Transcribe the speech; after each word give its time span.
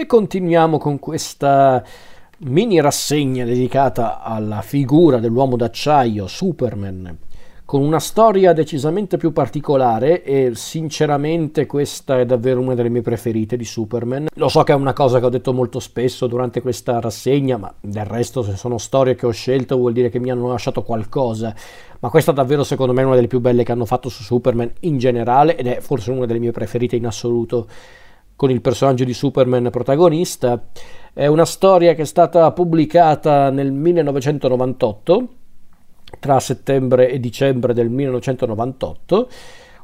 E 0.00 0.06
continuiamo 0.06 0.78
con 0.78 0.98
questa 0.98 1.84
mini 2.38 2.80
rassegna 2.80 3.44
dedicata 3.44 4.22
alla 4.22 4.62
figura 4.62 5.18
dell'uomo 5.18 5.58
d'acciaio 5.58 6.26
Superman 6.26 7.18
con 7.66 7.82
una 7.82 8.00
storia 8.00 8.54
decisamente 8.54 9.18
più 9.18 9.30
particolare 9.30 10.24
e 10.24 10.52
sinceramente 10.54 11.66
questa 11.66 12.18
è 12.18 12.24
davvero 12.24 12.60
una 12.60 12.74
delle 12.74 12.88
mie 12.88 13.02
preferite 13.02 13.58
di 13.58 13.64
Superman. 13.66 14.28
Lo 14.36 14.48
so 14.48 14.62
che 14.62 14.72
è 14.72 14.74
una 14.74 14.94
cosa 14.94 15.20
che 15.20 15.26
ho 15.26 15.28
detto 15.28 15.52
molto 15.52 15.78
spesso 15.80 16.26
durante 16.26 16.62
questa 16.62 16.98
rassegna, 16.98 17.58
ma 17.58 17.72
del 17.78 18.06
resto 18.06 18.42
se 18.42 18.56
sono 18.56 18.78
storie 18.78 19.14
che 19.14 19.26
ho 19.26 19.30
scelto 19.30 19.76
vuol 19.76 19.92
dire 19.92 20.08
che 20.08 20.18
mi 20.18 20.30
hanno 20.30 20.48
lasciato 20.48 20.82
qualcosa. 20.82 21.54
Ma 22.00 22.08
questa 22.08 22.32
davvero 22.32 22.64
secondo 22.64 22.94
me 22.94 23.02
è 23.02 23.04
una 23.04 23.16
delle 23.16 23.28
più 23.28 23.38
belle 23.38 23.64
che 23.64 23.70
hanno 23.70 23.84
fatto 23.84 24.08
su 24.08 24.22
Superman 24.22 24.72
in 24.80 24.96
generale 24.96 25.56
ed 25.56 25.66
è 25.66 25.80
forse 25.80 26.10
una 26.10 26.24
delle 26.24 26.40
mie 26.40 26.52
preferite 26.52 26.96
in 26.96 27.06
assoluto 27.06 27.68
con 28.40 28.50
il 28.50 28.62
personaggio 28.62 29.04
di 29.04 29.12
Superman 29.12 29.68
protagonista. 29.68 30.68
È 31.12 31.26
una 31.26 31.44
storia 31.44 31.92
che 31.92 32.02
è 32.02 32.06
stata 32.06 32.50
pubblicata 32.52 33.50
nel 33.50 33.70
1998 33.70 35.28
tra 36.18 36.40
settembre 36.40 37.10
e 37.10 37.20
dicembre 37.20 37.74
del 37.74 37.90
1998, 37.90 39.28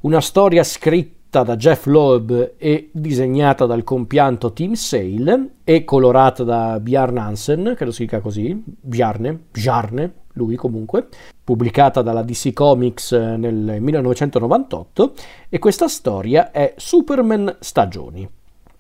una 0.00 0.22
storia 0.22 0.64
scritta 0.64 1.42
da 1.42 1.56
Jeff 1.56 1.84
Loeb 1.84 2.54
e 2.56 2.88
disegnata 2.94 3.66
dal 3.66 3.84
compianto 3.84 4.54
Tim 4.54 4.72
Sale 4.72 5.56
e 5.62 5.84
colorata 5.84 6.42
da 6.42 6.80
Bjarne 6.80 7.20
Hansen, 7.20 7.74
che 7.76 7.84
lo 7.84 7.90
si 7.90 8.04
dica 8.04 8.20
così, 8.20 8.58
Bjarne, 8.64 9.38
Bjarne, 9.50 10.12
lui 10.32 10.56
comunque, 10.56 11.08
pubblicata 11.44 12.00
dalla 12.00 12.22
DC 12.22 12.54
Comics 12.54 13.12
nel 13.12 13.76
1998 13.82 15.12
e 15.50 15.58
questa 15.58 15.88
storia 15.88 16.50
è 16.50 16.72
Superman 16.78 17.58
Stagioni, 17.60 18.26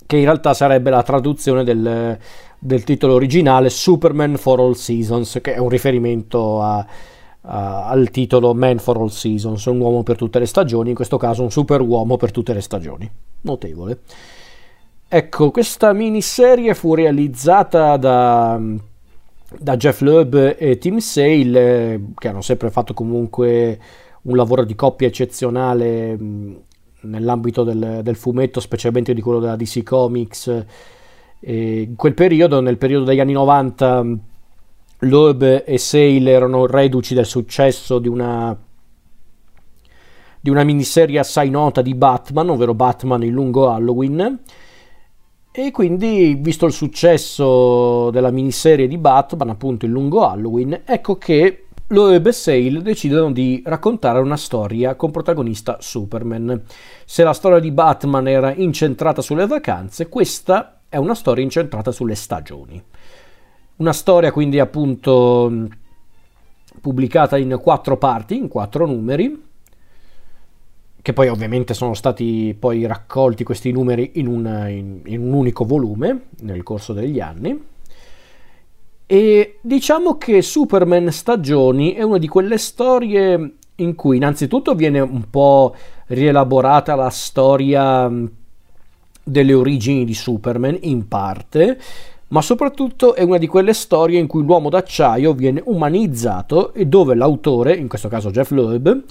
che 0.06 0.16
in 0.16 0.24
realtà 0.24 0.54
sarebbe 0.54 0.90
la 0.90 1.02
traduzione 1.02 1.64
del, 1.64 2.18
del 2.58 2.84
titolo 2.84 3.14
originale 3.14 3.68
Superman 3.68 4.36
for 4.36 4.60
All 4.60 4.72
Seasons, 4.72 5.38
che 5.42 5.54
è 5.54 5.58
un 5.58 5.68
riferimento 5.68 6.62
a 6.62 6.86
uh, 7.46 7.48
al 7.48 8.10
titolo 8.10 8.54
Man 8.54 8.78
for 8.78 8.96
All 8.96 9.08
Seasons, 9.08 9.64
un 9.66 9.80
uomo 9.80 10.02
per 10.02 10.16
tutte 10.16 10.38
le 10.38 10.46
stagioni, 10.46 10.90
in 10.90 10.94
questo 10.94 11.16
caso 11.16 11.42
un 11.42 11.50
super 11.50 11.80
uomo 11.80 12.16
per 12.16 12.30
tutte 12.30 12.52
le 12.52 12.60
stagioni. 12.60 13.10
Notevole. 13.42 14.00
Ecco, 15.08 15.50
questa 15.52 15.92
miniserie 15.92 16.74
fu 16.74 16.94
realizzata 16.94 17.96
da, 17.96 18.60
da 19.58 19.76
Jeff 19.76 20.00
Loeb 20.00 20.56
e 20.58 20.78
Tim 20.78 20.98
Sale, 20.98 21.60
eh, 21.60 22.00
che 22.16 22.28
hanno 22.28 22.42
sempre 22.42 22.70
fatto 22.70 22.92
comunque 22.92 23.78
un 24.22 24.36
lavoro 24.36 24.64
di 24.64 24.74
coppia 24.74 25.06
eccezionale 25.06 26.16
mh, 26.16 26.62
nell'ambito 27.06 27.64
del, 27.64 28.00
del, 28.02 28.16
fumetto, 28.16 28.60
specialmente 28.60 29.14
di 29.14 29.20
quello 29.20 29.40
della 29.40 29.56
DC 29.56 29.82
Comics. 29.82 30.64
E 31.40 31.80
in 31.80 31.96
quel 31.96 32.14
periodo, 32.14 32.60
nel 32.60 32.78
periodo 32.78 33.04
degli 33.04 33.20
anni 33.20 33.32
90, 33.32 34.04
Loeb 35.00 35.62
e 35.66 35.78
Sale 35.78 36.30
erano 36.30 36.66
reduci 36.66 37.14
del 37.14 37.26
successo 37.26 37.98
di 37.98 38.08
una, 38.08 38.56
di 40.40 40.50
una 40.50 40.64
miniserie 40.64 41.18
assai 41.18 41.50
nota 41.50 41.82
di 41.82 41.94
Batman, 41.94 42.50
ovvero 42.50 42.74
Batman 42.74 43.22
il 43.22 43.30
lungo 43.30 43.70
Halloween. 43.70 44.40
E 45.52 45.70
quindi, 45.70 46.36
visto 46.38 46.66
il 46.66 46.72
successo 46.72 48.10
della 48.10 48.30
miniserie 48.30 48.86
di 48.88 48.98
Batman, 48.98 49.50
appunto 49.50 49.86
il 49.86 49.92
lungo 49.92 50.26
Halloween, 50.26 50.82
ecco 50.84 51.16
che 51.16 51.65
Loeb 51.90 52.26
e 52.26 52.32
Sale 52.32 52.82
decidono 52.82 53.30
di 53.30 53.62
raccontare 53.64 54.18
una 54.18 54.36
storia 54.36 54.96
con 54.96 55.12
protagonista 55.12 55.76
Superman. 55.78 56.62
Se 57.04 57.22
la 57.22 57.32
storia 57.32 57.60
di 57.60 57.70
Batman 57.70 58.26
era 58.26 58.52
incentrata 58.52 59.22
sulle 59.22 59.46
vacanze, 59.46 60.08
questa 60.08 60.80
è 60.88 60.96
una 60.96 61.14
storia 61.14 61.44
incentrata 61.44 61.92
sulle 61.92 62.16
stagioni. 62.16 62.82
Una 63.76 63.92
storia 63.92 64.32
quindi 64.32 64.58
appunto 64.58 65.68
pubblicata 66.80 67.36
in 67.36 67.56
quattro 67.62 67.96
parti, 67.98 68.36
in 68.36 68.48
quattro 68.48 68.84
numeri, 68.84 69.44
che 71.00 71.12
poi 71.12 71.28
ovviamente 71.28 71.72
sono 71.72 71.94
stati 71.94 72.56
poi 72.58 72.84
raccolti 72.84 73.44
questi 73.44 73.70
numeri 73.70 74.12
in 74.14 74.26
un, 74.26 74.44
in, 74.68 75.00
in 75.04 75.20
un 75.20 75.32
unico 75.34 75.64
volume 75.64 76.22
nel 76.40 76.64
corso 76.64 76.92
degli 76.92 77.20
anni. 77.20 77.74
E 79.06 79.58
diciamo 79.60 80.18
che 80.18 80.42
Superman 80.42 81.12
Stagioni 81.12 81.92
è 81.92 82.02
una 82.02 82.18
di 82.18 82.26
quelle 82.26 82.58
storie 82.58 83.54
in 83.76 83.94
cui 83.94 84.16
innanzitutto 84.16 84.74
viene 84.74 84.98
un 84.98 85.30
po' 85.30 85.76
rielaborata 86.06 86.96
la 86.96 87.10
storia 87.10 88.10
delle 89.22 89.54
origini 89.54 90.04
di 90.04 90.14
Superman 90.14 90.76
in 90.80 91.06
parte, 91.06 91.78
ma 92.28 92.42
soprattutto 92.42 93.14
è 93.14 93.22
una 93.22 93.38
di 93.38 93.46
quelle 93.46 93.74
storie 93.74 94.18
in 94.18 94.26
cui 94.26 94.42
l'uomo 94.42 94.70
d'acciaio 94.70 95.34
viene 95.34 95.62
umanizzato 95.64 96.72
e 96.74 96.86
dove 96.86 97.14
l'autore, 97.14 97.76
in 97.76 97.86
questo 97.86 98.08
caso 98.08 98.30
Jeff 98.30 98.50
Loeb, 98.50 99.04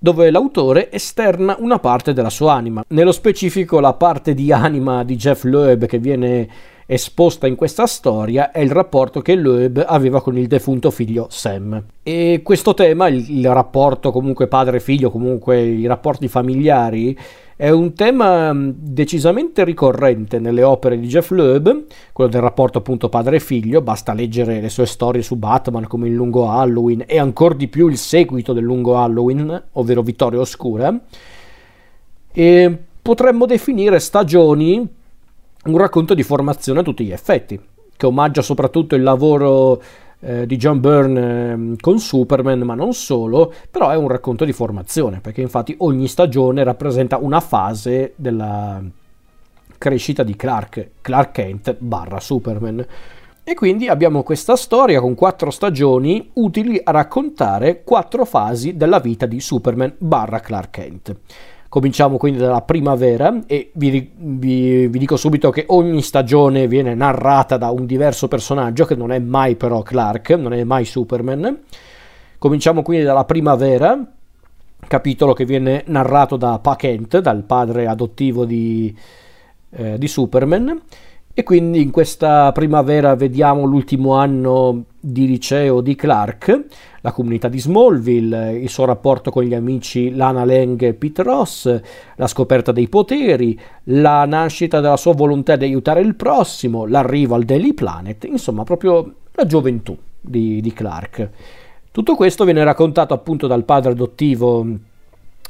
dove 0.00 0.30
l'autore 0.30 0.90
esterna 0.90 1.56
una 1.60 1.78
parte 1.78 2.12
della 2.12 2.30
sua 2.30 2.54
anima. 2.54 2.84
Nello 2.88 3.12
specifico 3.12 3.78
la 3.78 3.94
parte 3.94 4.34
di 4.34 4.50
anima 4.50 5.04
di 5.04 5.16
Jeff 5.16 5.44
Loeb 5.44 5.86
che 5.86 5.98
viene 5.98 6.48
esposta 6.90 7.46
in 7.46 7.54
questa 7.54 7.86
storia 7.86 8.50
è 8.50 8.60
il 8.60 8.70
rapporto 8.70 9.20
che 9.20 9.34
Loeb 9.34 9.84
aveva 9.86 10.22
con 10.22 10.38
il 10.38 10.46
defunto 10.46 10.90
figlio 10.90 11.26
Sam. 11.28 11.84
E 12.02 12.40
questo 12.42 12.72
tema, 12.72 13.08
il, 13.08 13.26
il 13.28 13.52
rapporto 13.52 14.10
comunque 14.10 14.46
padre-figlio, 14.46 15.10
comunque 15.10 15.60
i 15.60 15.84
rapporti 15.84 16.28
familiari, 16.28 17.14
è 17.56 17.68
un 17.68 17.92
tema 17.92 18.54
mm, 18.54 18.70
decisamente 18.72 19.64
ricorrente 19.64 20.38
nelle 20.38 20.62
opere 20.62 20.98
di 20.98 21.06
Jeff 21.08 21.30
Loeb, 21.30 21.84
quello 22.14 22.30
del 22.30 22.40
rapporto 22.40 22.78
appunto 22.78 23.10
padre-figlio, 23.10 23.82
basta 23.82 24.14
leggere 24.14 24.58
le 24.58 24.70
sue 24.70 24.86
storie 24.86 25.20
su 25.20 25.36
Batman 25.36 25.86
come 25.86 26.08
il 26.08 26.14
lungo 26.14 26.48
Halloween 26.48 27.04
e 27.06 27.18
ancora 27.18 27.54
di 27.54 27.68
più 27.68 27.88
il 27.88 27.98
seguito 27.98 28.54
del 28.54 28.64
lungo 28.64 28.96
Halloween, 28.96 29.62
ovvero 29.72 30.00
Vittoria 30.00 30.40
Oscura. 30.40 30.98
E 32.32 32.78
potremmo 33.02 33.44
definire 33.44 33.98
stagioni 33.98 34.96
un 35.64 35.76
racconto 35.76 36.14
di 36.14 36.22
formazione 36.22 36.80
a 36.80 36.82
tutti 36.82 37.04
gli 37.04 37.12
effetti, 37.12 37.60
che 37.96 38.06
omaggia 38.06 38.42
soprattutto 38.42 38.94
il 38.94 39.02
lavoro 39.02 39.82
eh, 40.20 40.46
di 40.46 40.56
John 40.56 40.80
Byrne 40.80 41.52
eh, 41.72 41.76
con 41.80 41.98
Superman, 41.98 42.60
ma 42.60 42.74
non 42.74 42.92
solo, 42.92 43.52
però 43.70 43.90
è 43.90 43.96
un 43.96 44.08
racconto 44.08 44.44
di 44.44 44.52
formazione, 44.52 45.20
perché 45.20 45.40
infatti 45.40 45.74
ogni 45.78 46.08
stagione 46.08 46.64
rappresenta 46.64 47.18
una 47.18 47.40
fase 47.40 48.12
della 48.16 48.82
crescita 49.78 50.22
di 50.22 50.36
Clark, 50.36 50.90
Clark 51.00 51.32
Kent 51.32 51.76
barra 51.78 52.20
Superman. 52.20 52.84
E 53.44 53.54
quindi 53.54 53.88
abbiamo 53.88 54.22
questa 54.22 54.56
storia 54.56 55.00
con 55.00 55.14
quattro 55.14 55.50
stagioni 55.50 56.30
utili 56.34 56.78
a 56.82 56.90
raccontare 56.90 57.82
quattro 57.82 58.26
fasi 58.26 58.76
della 58.76 58.98
vita 58.98 59.24
di 59.24 59.40
Superman 59.40 59.94
barra 59.96 60.40
Clark 60.40 60.70
Kent. 60.70 61.16
Cominciamo 61.68 62.16
quindi 62.16 62.38
dalla 62.38 62.62
primavera 62.62 63.42
e 63.46 63.72
vi, 63.74 64.10
vi, 64.16 64.86
vi, 64.86 64.98
dico 64.98 65.16
subito 65.16 65.50
che 65.50 65.64
ogni 65.68 66.00
stagione 66.00 66.66
viene 66.66 66.94
narrata 66.94 67.58
da 67.58 67.70
un 67.70 67.84
diverso 67.84 68.26
personaggio 68.26 68.86
che 68.86 68.94
non 68.94 69.12
è 69.12 69.18
mai 69.18 69.54
però 69.54 69.82
Clark, 69.82 70.30
non 70.30 70.54
è 70.54 70.64
mai 70.64 70.86
Superman. 70.86 71.58
Cominciamo 72.38 72.80
quindi 72.80 73.04
dalla 73.04 73.26
primavera, 73.26 74.02
capitolo 74.86 75.34
che 75.34 75.44
viene 75.44 75.82
narrato 75.88 76.36
da 76.36 76.58
Pa 76.58 76.74
Kent, 76.74 77.18
dal 77.18 77.42
padre 77.42 77.86
adottivo 77.86 78.46
di, 78.46 78.96
eh, 79.70 79.98
di 79.98 80.08
Superman. 80.08 80.80
E 81.34 81.42
quindi 81.42 81.82
in 81.82 81.90
questa 81.90 82.50
primavera 82.52 83.14
vediamo 83.14 83.64
l'ultimo 83.64 84.14
anno 84.14 84.84
di 85.10 85.26
liceo 85.26 85.80
di 85.80 85.94
Clark, 85.94 86.64
la 87.00 87.12
comunità 87.12 87.48
di 87.48 87.58
Smallville, 87.58 88.52
il 88.58 88.68
suo 88.68 88.84
rapporto 88.84 89.30
con 89.30 89.42
gli 89.42 89.54
amici 89.54 90.14
Lana 90.14 90.44
Lang 90.44 90.80
e 90.82 90.94
Pete 90.94 91.22
Ross, 91.22 91.80
la 92.16 92.26
scoperta 92.26 92.72
dei 92.72 92.88
poteri, 92.88 93.58
la 93.84 94.24
nascita 94.26 94.80
della 94.80 94.96
sua 94.96 95.14
volontà 95.14 95.56
di 95.56 95.64
aiutare 95.64 96.00
il 96.00 96.14
prossimo, 96.14 96.86
l'arrivo 96.86 97.34
al 97.34 97.44
Daily 97.44 97.72
Planet, 97.72 98.24
insomma 98.24 98.64
proprio 98.64 99.14
la 99.32 99.46
gioventù 99.46 99.96
di, 100.20 100.60
di 100.60 100.72
Clark. 100.72 101.30
Tutto 101.90 102.14
questo 102.14 102.44
viene 102.44 102.62
raccontato 102.62 103.14
appunto 103.14 103.46
dal 103.46 103.64
padre 103.64 103.92
adottivo 103.92 104.66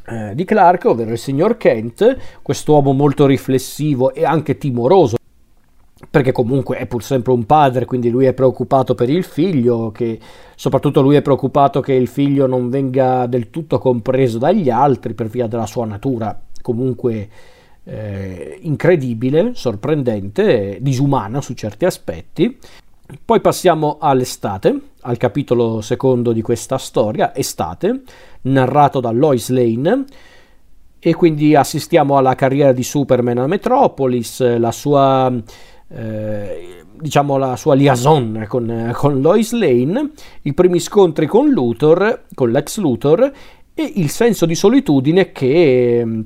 eh, 0.07 0.35
di 0.35 0.45
Clark, 0.45 0.87
ovvero 0.87 1.11
il 1.11 1.19
signor 1.19 1.57
Kent, 1.57 2.17
quest'uomo 2.41 2.93
molto 2.93 3.27
riflessivo 3.27 4.15
e 4.15 4.25
anche 4.25 4.57
timoroso 4.57 5.18
perché 6.11 6.33
comunque 6.33 6.77
è 6.77 6.87
pur 6.87 7.03
sempre 7.03 7.33
un 7.33 7.45
padre, 7.45 7.85
quindi 7.85 8.11
lui 8.11 8.27
è 8.27 8.33
preoccupato 8.33 8.95
per 8.95 9.11
il 9.11 9.25
figlio, 9.25 9.91
che 9.91 10.19
soprattutto 10.55 11.01
lui 11.01 11.17
è 11.17 11.23
preoccupato 11.23 11.81
che 11.81 11.93
il 11.93 12.07
figlio 12.07 12.47
non 12.47 12.71
venga 12.71 13.27
del 13.27 13.51
tutto 13.51 13.79
compreso 13.79 14.39
dagli 14.39 14.71
altri 14.71 15.15
per 15.15 15.27
via 15.27 15.47
della 15.47 15.67
sua 15.67 15.87
natura 15.87 16.41
comunque 16.69 17.29
eh, 17.85 18.59
incredibile, 18.61 19.53
sorprendente, 19.55 20.79
disumana 20.81 21.41
su 21.41 21.55
certi 21.55 21.87
aspetti. 21.87 22.59
Poi 23.25 23.41
passiamo 23.41 23.97
all'estate, 23.99 24.79
al 25.01 25.17
capitolo 25.17 25.81
secondo 25.81 26.33
di 26.33 26.43
questa 26.43 26.77
storia, 26.77 27.35
estate, 27.35 28.03
narrato 28.43 29.01
da 29.01 29.11
Lois 29.11 29.49
Lane, 29.49 30.05
e 31.01 31.15
quindi 31.15 31.55
assistiamo 31.55 32.19
alla 32.19 32.35
carriera 32.35 32.73
di 32.73 32.83
Superman 32.83 33.39
a 33.39 33.47
Metropolis, 33.47 34.59
la 34.59 34.73
sua 34.73 35.33
eh, 35.89 36.85
diciamo 37.01 37.37
la 37.37 37.57
sua 37.57 37.75
liaison 37.75 38.45
con, 38.49 38.93
con, 38.95 39.21
Lois 39.21 39.53
Lane, 39.53 40.11
i 40.43 40.53
primi 40.53 40.81
scontri 40.81 41.27
con 41.27 41.49
Luthor, 41.49 42.25
con 42.35 42.51
l'ex 42.51 42.79
Luthor 42.79 43.33
e 43.75 43.93
il 43.97 44.11
senso 44.11 44.47
di 44.47 44.55
solitudine 44.55 45.33
che, 45.33 46.25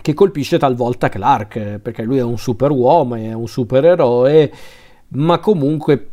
che 0.00 0.14
colpisce 0.14 0.58
talvolta 0.58 1.08
Clark, 1.08 1.78
perché 1.80 2.02
lui 2.02 2.18
è 2.18 2.22
un 2.22 2.38
superuomo, 2.38 3.16
è 3.16 3.32
un 3.32 3.48
supereroe, 3.48 4.52
ma 5.08 5.38
comunque 5.38 6.10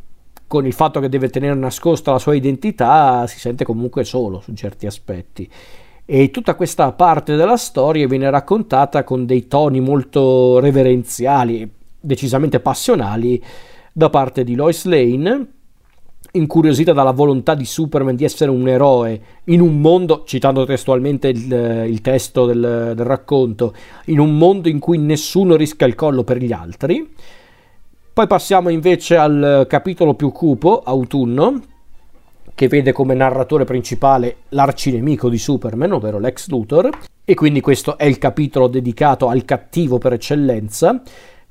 con 0.48 0.66
il 0.66 0.74
fatto 0.74 1.00
che 1.00 1.10
deve 1.10 1.30
tenere 1.30 1.56
nascosta 1.56 2.12
la 2.12 2.19
sua 2.19 2.36
identità 2.36 3.25
si 3.27 3.39
sente 3.39 3.66
comunque 3.66 4.04
solo 4.04 4.42
su 4.42 4.54
certi 4.54 4.86
aspetti. 4.86 5.50
E 6.07 6.30
tutta 6.30 6.54
questa 6.54 6.92
parte 6.92 7.36
della 7.36 7.57
storia 7.57 8.07
viene 8.07 8.30
raccontata 8.30 9.04
con 9.04 9.25
dei 9.25 9.48
toni 9.48 9.80
molto 9.80 10.60
reverenziali, 10.60 11.68
decisamente 12.06 12.60
passionali 12.60 13.42
da 13.92 14.10
parte 14.10 14.44
di 14.44 14.56
Lois 14.56 14.86
Lane, 14.86 15.48
incuriosita 16.31 16.94
dalla 16.94 17.12
volontà 17.12 17.56
di 17.56 17.66
Superman 17.66 18.16
di 18.16 18.24
essere 18.24 18.52
un 18.52 18.68
eroe 18.68 19.22
in 19.46 19.62
un 19.62 19.80
mondo, 19.80 20.24
citando 20.25 20.66
testualmente 20.66 21.30
il, 21.30 21.86
il 21.88 22.02
testo 22.02 22.46
del, 22.46 22.94
del, 22.96 23.06
racconto, 23.06 23.74
in 24.06 24.19
un 24.19 24.38
mondo 24.38 24.68
in 24.68 24.80
cui 24.80 24.98
nessuno 24.98 25.56
rischia 25.56 25.88
il 25.88 25.96
collo 25.96 26.24
per 26.24 26.38
gli 26.38 26.52
altri. 26.52 27.10
Poi 28.13 28.28
passiamo 28.28 28.69
invece 28.69 29.18
al 29.18 29.66
capitolo 29.68 30.13
più 30.13 30.31
cupo, 30.31 30.81
autunno, 30.81 31.62
che 32.54 32.68
vede 32.69 32.94
come 32.94 33.13
narratore 33.13 33.66
principale 33.66 34.38
l'arcinemico 34.50 35.28
di 35.28 35.38
Superman, 35.38 35.92
ovvero 35.92 36.19
Lex 36.19 36.48
Luthor, 36.48 36.90
e 37.25 37.34
quindi 37.34 37.60
questo 37.60 37.98
è 37.98 38.06
il 38.06 38.18
capitolo 38.18 38.68
dedicato 38.68 39.28
al 39.28 39.44
cattivo 39.44 39.98
per 39.98 40.13
eccellenza, 40.13 41.01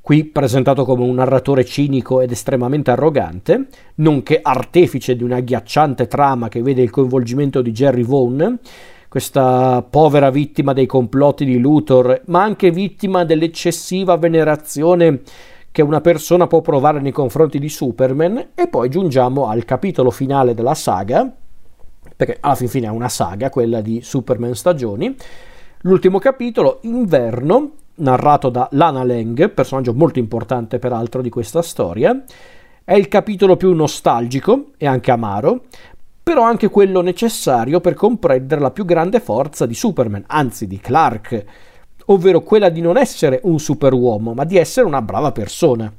qui 0.04 0.24
presentato 0.24 0.84
come 0.84 1.02
un 1.02 1.14
narratore 1.14 1.64
cinico 1.64 2.20
ed 2.20 2.30
estremamente 2.30 2.90
arrogante, 2.90 3.68
nonché 3.94 4.38
artefice 4.42 5.16
di 5.16 5.22
una 5.22 5.36
agghiacciante 5.36 6.06
trama 6.08 6.48
che 6.48 6.60
vede 6.60 6.82
il 6.82 6.90
coinvolgimento 6.90 7.62
di 7.62 7.72
Jerry 7.72 8.04
Vaughan, 8.04 8.58
questa 9.08 9.82
povera 9.88 10.28
vittima 10.28 10.74
dei 10.74 10.84
complotti 10.84 11.46
di 11.46 11.58
Luthor, 11.58 12.20
ma 12.26 12.42
anche 12.42 12.70
vittima 12.70 13.24
dell'eccessiva 13.24 14.18
venerazione 14.18 15.22
che 15.72 15.80
una 15.80 16.02
persona 16.02 16.46
può 16.46 16.60
provare 16.60 17.00
nei 17.00 17.10
confronti 17.10 17.58
di 17.58 17.70
Superman 17.70 18.48
e 18.54 18.68
poi 18.68 18.90
giungiamo 18.90 19.48
al 19.48 19.64
capitolo 19.64 20.10
finale 20.10 20.52
della 20.52 20.74
saga, 20.74 21.34
perché 22.14 22.36
alla 22.40 22.54
fin 22.54 22.68
fine 22.68 22.88
è 22.88 22.90
una 22.90 23.08
saga, 23.08 23.48
quella 23.48 23.80
di 23.80 24.02
Superman 24.02 24.54
Stagioni. 24.54 25.16
L'ultimo 25.80 26.18
capitolo, 26.18 26.80
Inverno, 26.82 27.76
narrato 27.96 28.49
da 28.49 28.69
Lana 28.73 29.05
Lang, 29.05 29.50
personaggio 29.50 29.94
molto 29.94 30.19
importante 30.19 30.79
peraltro 30.79 31.23
di 31.23 31.31
questa 31.31 31.62
storia. 31.62 32.25
È 32.82 32.94
il 32.94 33.08
capitolo 33.08 33.56
più 33.56 33.73
nostalgico 33.73 34.73
e 34.76 34.87
anche 34.87 35.11
amaro, 35.11 35.64
però 36.23 36.43
anche 36.43 36.69
quello 36.69 37.00
necessario 37.00 37.81
per 37.81 37.94
comprendere 37.94 38.61
la 38.61 38.70
più 38.70 38.85
grande 38.85 39.20
forza 39.20 39.67
di 39.67 39.75
Superman, 39.75 40.25
anzi 40.26 40.67
di 40.67 40.79
Clark, 40.79 41.44
ovvero 42.06 42.41
quella 42.41 42.69
di 42.69 42.81
non 42.81 42.96
essere 42.96 43.41
un 43.44 43.58
superuomo, 43.58 44.35
ma 44.35 44.44
di 44.44 44.56
essere 44.56 44.87
una 44.87 45.02
brava 45.02 45.32
persona. 45.32 45.93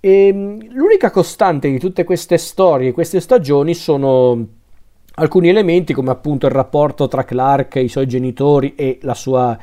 E 0.00 0.26
ehm, 0.26 0.72
l'unica 0.72 1.10
costante 1.10 1.70
di 1.70 1.78
tutte 1.78 2.04
queste 2.04 2.38
storie, 2.38 2.92
queste 2.92 3.20
stagioni, 3.20 3.74
sono 3.74 4.46
alcuni 5.14 5.48
elementi 5.48 5.92
come 5.92 6.10
appunto 6.10 6.46
il 6.46 6.52
rapporto 6.52 7.08
tra 7.08 7.24
Clark 7.24 7.76
e 7.76 7.82
i 7.82 7.88
suoi 7.88 8.06
genitori 8.06 8.74
e 8.74 8.98
la 9.02 9.14
sua 9.14 9.58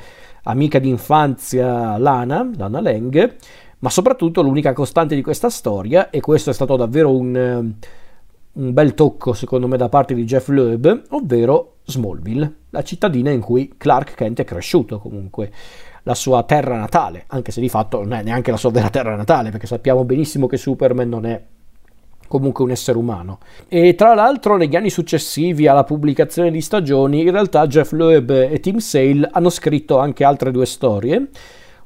amica 0.48 0.78
d'infanzia 0.78 1.96
Lana, 1.98 2.50
Lana 2.56 2.80
Lang, 2.80 3.36
ma 3.80 3.90
soprattutto 3.90 4.42
l'unica 4.42 4.72
costante 4.72 5.14
di 5.14 5.22
questa 5.22 5.50
storia, 5.50 6.10
e 6.10 6.20
questo 6.20 6.50
è 6.50 6.52
stato 6.52 6.76
davvero 6.76 7.14
un, 7.14 7.72
un 8.52 8.72
bel 8.72 8.94
tocco 8.94 9.32
secondo 9.32 9.68
me 9.68 9.76
da 9.76 9.88
parte 9.88 10.14
di 10.14 10.24
Jeff 10.24 10.48
Loeb, 10.48 11.04
ovvero 11.10 11.76
Smallville, 11.84 12.54
la 12.70 12.82
cittadina 12.82 13.30
in 13.30 13.40
cui 13.40 13.74
Clark 13.76 14.14
Kent 14.14 14.40
è 14.40 14.44
cresciuto 14.44 14.98
comunque, 14.98 15.52
la 16.02 16.14
sua 16.14 16.42
terra 16.42 16.78
natale, 16.78 17.24
anche 17.28 17.52
se 17.52 17.60
di 17.60 17.68
fatto 17.68 17.98
non 18.02 18.14
è 18.14 18.22
neanche 18.22 18.50
la 18.50 18.56
sua 18.56 18.70
vera 18.70 18.90
terra 18.90 19.14
natale, 19.14 19.50
perché 19.50 19.66
sappiamo 19.66 20.04
benissimo 20.04 20.46
che 20.46 20.56
Superman 20.56 21.08
non 21.08 21.26
è 21.26 21.42
comunque 22.28 22.62
un 22.62 22.70
essere 22.70 22.98
umano. 22.98 23.38
E 23.66 23.94
tra 23.94 24.14
l'altro 24.14 24.56
negli 24.56 24.76
anni 24.76 24.90
successivi 24.90 25.66
alla 25.66 25.84
pubblicazione 25.84 26.50
di 26.50 26.60
stagioni, 26.60 27.22
in 27.22 27.32
realtà 27.32 27.66
Jeff 27.66 27.92
Loeb 27.92 28.30
e 28.30 28.60
Tim 28.60 28.78
Sale 28.78 29.28
hanno 29.32 29.50
scritto 29.50 29.98
anche 29.98 30.24
altre 30.24 30.52
due 30.52 30.66
storie. 30.66 31.28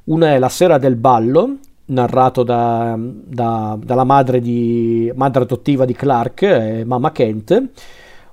Una 0.05 0.33
è 0.33 0.39
La 0.39 0.49
sera 0.49 0.77
del 0.77 0.97
ballo, 0.97 1.57
narrato 1.85 2.43
da, 2.43 2.95
da, 2.97 3.77
dalla 3.81 4.03
madre, 4.03 4.39
di, 4.39 5.11
madre 5.15 5.43
adottiva 5.43 5.85
di 5.85 5.93
Clark, 5.93 6.41
eh, 6.41 6.83
Mama 6.85 7.11
Kent, 7.11 7.69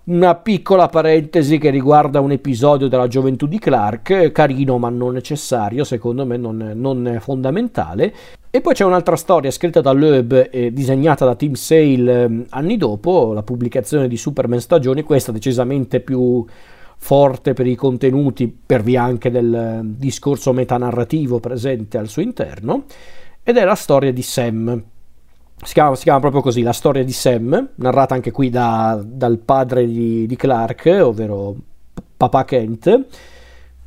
una 0.03 0.35
piccola 0.35 0.89
parentesi 0.89 1.59
che 1.59 1.71
riguarda 1.71 2.21
un 2.21 2.33
episodio 2.33 2.89
della 2.89 3.07
gioventù 3.07 3.47
di 3.47 3.59
Clark, 3.59 4.33
carino 4.33 4.79
ma 4.79 4.89
non 4.89 5.13
necessario, 5.13 5.85
secondo 5.85 6.27
me 6.27 6.37
non, 6.37 6.73
non 6.75 7.19
fondamentale. 7.21 8.13
E 8.53 8.61
poi 8.61 8.75
c'è 8.75 8.85
un'altra 8.85 9.15
storia 9.15 9.53
scritta 9.53 9.81
da 9.81 9.93
Loeb 9.93 10.49
e 10.51 10.73
disegnata 10.73 11.25
da 11.25 11.37
Tim 11.37 11.53
Sale 11.53 12.25
eh, 12.25 12.45
anni 12.49 12.77
dopo, 12.77 13.33
la 13.33 13.45
pubblicazione 13.45 14.09
di 14.09 14.17
Superman 14.17 14.61
Stagioni, 14.61 15.05
questa 15.05 15.31
decisamente 15.31 16.01
più 16.01 16.45
forte 16.97 17.53
per 17.53 17.69
i 17.69 17.77
contenuti, 17.77 18.49
per 18.49 18.83
via 18.83 19.05
anche 19.05 19.31
del 19.31 19.83
discorso 19.85 20.53
metanarrativo 20.53 21.39
presente 21.39 21.97
al 21.97 22.09
suo 22.09 22.23
interno, 22.23 22.87
ed 23.45 23.57
è 23.57 23.65
la 23.65 23.77
storia 23.77 24.13
di 24.13 24.23
Sam, 24.23 24.83
si 25.63 25.73
chiama, 25.73 25.95
si 25.95 26.03
chiama, 26.03 26.19
proprio 26.19 26.43
così, 26.43 26.63
la 26.63 26.73
storia 26.73 27.05
di 27.05 27.13
Sam, 27.13 27.69
narrata 27.77 28.15
anche 28.15 28.33
qui 28.33 28.51
da, 28.51 29.01
dal 29.01 29.39
padre 29.39 29.87
di, 29.87 30.27
di, 30.27 30.35
Clark, 30.35 30.99
ovvero 31.01 31.55
Papa 32.17 32.45
Kent, 32.45 33.05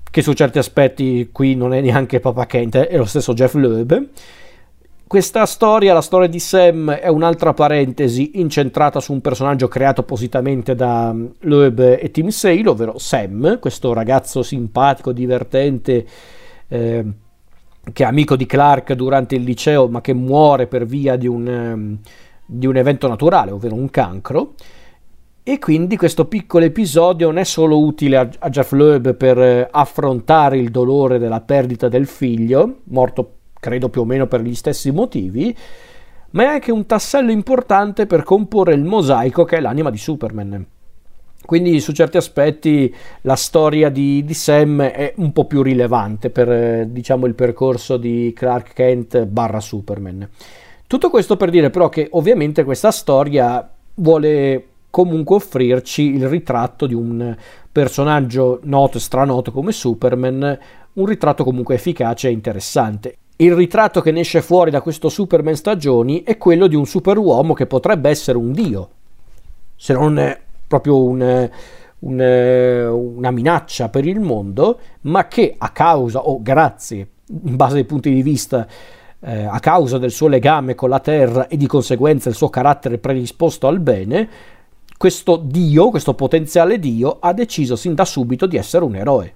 che 0.09 0.21
su 0.21 0.31
certi 0.31 0.57
aspetti 0.57 1.29
qui 1.33 1.53
non 1.55 1.73
è 1.73 1.81
neanche 1.81 2.21
Papa 2.21 2.45
Kent, 2.45 2.77
è 2.77 2.95
lo 2.95 3.05
stesso 3.05 3.33
Jeff 3.33 3.55
Loeb. 3.55 4.07
Questa 5.13 5.45
storia, 5.45 5.93
la 5.93 6.01
storia 6.01 6.27
di 6.27 6.39
Sam, 6.39 6.89
è 6.89 7.07
un'altra 7.07 7.53
parentesi 7.53 8.39
incentrata 8.39 8.99
su 8.99 9.13
un 9.13 9.21
personaggio 9.21 9.67
creato 9.67 10.01
appositamente 10.01 10.73
da 10.73 11.15
Loeb 11.41 11.99
e 12.01 12.09
Tim 12.09 12.29
Sale, 12.29 12.67
ovvero 12.67 12.97
Sam, 12.97 13.59
questo 13.59 13.93
ragazzo 13.93 14.41
simpatico, 14.41 15.11
divertente, 15.11 16.03
eh, 16.67 17.05
che 17.93 18.03
è 18.03 18.07
amico 18.07 18.35
di 18.35 18.47
Clark 18.47 18.93
durante 18.93 19.35
il 19.35 19.43
liceo, 19.43 19.87
ma 19.87 20.01
che 20.01 20.15
muore 20.15 20.65
per 20.65 20.87
via 20.87 21.15
di 21.15 21.27
un, 21.27 21.45
um, 21.45 21.97
di 22.43 22.65
un 22.65 22.75
evento 22.75 23.07
naturale, 23.07 23.51
ovvero 23.51 23.75
un 23.75 23.91
cancro. 23.91 24.55
E 25.43 25.59
quindi 25.59 25.95
questo 25.95 26.25
piccolo 26.25 26.65
episodio 26.65 27.27
non 27.27 27.37
è 27.37 27.43
solo 27.43 27.79
utile 27.79 28.17
a, 28.17 28.27
a 28.39 28.49
Jeff 28.49 28.71
Loeb 28.71 29.13
per 29.13 29.37
eh, 29.37 29.67
affrontare 29.69 30.57
il 30.57 30.71
dolore 30.71 31.19
della 31.19 31.41
perdita 31.41 31.87
del 31.87 32.07
figlio, 32.07 32.77
morto 32.85 33.41
credo 33.63 33.87
più 33.87 34.01
o 34.01 34.05
meno 34.05 34.27
per 34.27 34.41
gli 34.41 34.53
stessi 34.53 34.91
motivi, 34.91 35.55
ma 36.31 36.43
è 36.43 36.47
anche 36.47 36.73
un 36.73 36.85
tassello 36.85 37.31
importante 37.31 38.05
per 38.05 38.23
comporre 38.23 38.73
il 38.73 38.83
mosaico 38.83 39.45
che 39.45 39.55
è 39.55 39.61
l'anima 39.61 39.89
di 39.89 39.97
Superman. 39.97 40.65
Quindi 41.45 41.79
su 41.79 41.93
certi 41.93 42.17
aspetti 42.17 42.93
la 43.21 43.35
storia 43.35 43.89
di, 43.89 44.25
di, 44.25 44.33
Sam 44.33 44.81
è 44.81 45.13
un 45.17 45.31
po' 45.31 45.45
più 45.45 45.61
rilevante 45.61 46.29
per 46.29 46.51
eh, 46.51 46.87
diciamo, 46.89 47.25
il 47.25 47.35
percorso 47.35 47.95
di 47.95 48.33
Clark 48.35 48.73
Kent 48.73 49.25
barra 49.25 49.59
Superman. 49.61 50.27
Tutto 50.85 51.09
questo 51.09 51.37
per 51.37 51.49
dire 51.49 51.69
però 51.69 51.87
che 51.87 52.07
ovviamente 52.11 52.63
questa 52.63 52.91
storia 52.91 53.69
vuole 53.95 54.67
comunque 54.89 55.37
offrirci 55.37 56.13
il 56.13 56.27
ritratto 56.27 56.85
di 56.85 56.93
un 56.93 57.35
personaggio 57.71 58.59
noto 58.63 58.97
e 58.97 59.01
stranoto 59.01 59.51
come 59.51 59.71
Superman, 59.71 60.59
un 60.93 61.05
ritratto 61.05 61.43
comunque 61.43 61.75
efficace 61.75 62.27
e 62.27 62.31
interessante. 62.31 63.17
Il 63.43 63.55
ritratto 63.55 63.99
che 63.99 64.11
ne 64.11 64.21
esce 64.21 64.41
fuori 64.41 64.71
da 64.71 64.79
questo 64.79 65.09
Superman 65.09 65.57
stagioni 65.57 66.23
è 66.23 66.37
quello 66.37 66.65
di 66.67 66.75
un 66.75 66.85
superuomo 66.85 67.53
che 67.53 67.65
potrebbe 67.65 68.09
essere 68.09 68.37
un 68.37 68.53
dio, 68.53 68.89
se 69.75 69.91
non 69.91 70.17
è 70.17 70.39
proprio 70.65 71.03
un, 71.03 71.49
un, 71.99 72.19
una 73.17 73.31
minaccia 73.31 73.89
per 73.89 74.07
il 74.07 74.21
mondo, 74.21 74.79
ma 75.01 75.27
che 75.27 75.55
a 75.57 75.71
causa 75.71 76.21
o 76.21 76.41
grazie, 76.41 77.07
in 77.43 77.57
base 77.57 77.79
ai 77.79 77.83
punti 77.83 78.13
di 78.13 78.21
vista, 78.21 78.65
eh, 79.19 79.43
a 79.43 79.59
causa 79.59 79.97
del 79.97 80.11
suo 80.11 80.29
legame 80.29 80.73
con 80.73 80.87
la 80.87 81.01
terra 81.01 81.49
e 81.49 81.57
di 81.57 81.67
conseguenza 81.67 82.29
il 82.29 82.35
suo 82.35 82.47
carattere 82.47 82.97
predisposto 82.97 83.67
al 83.67 83.81
bene, 83.81 84.29
questo 84.97 85.35
Dio, 85.35 85.89
questo 85.89 86.13
potenziale 86.13 86.79
Dio, 86.79 87.17
ha 87.19 87.33
deciso 87.33 87.75
sin 87.75 87.93
da 87.93 88.05
subito 88.05 88.45
di 88.45 88.55
essere 88.55 88.85
un 88.85 88.95
eroe. 88.95 89.33